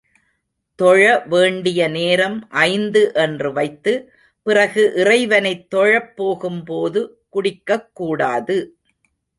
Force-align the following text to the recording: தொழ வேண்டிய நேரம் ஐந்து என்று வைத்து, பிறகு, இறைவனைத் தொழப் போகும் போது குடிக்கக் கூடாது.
தொழ 0.75 1.19
வேண்டிய 1.29 1.87
நேரம் 1.87 2.47
ஐந்து 2.49 3.11
என்று 3.13 3.53
வைத்து, 3.53 4.11
பிறகு, 4.43 4.93
இறைவனைத் 4.95 5.69
தொழப் 5.69 6.15
போகும் 6.15 6.63
போது 6.63 7.19
குடிக்கக் 7.29 7.89
கூடாது. 7.93 8.77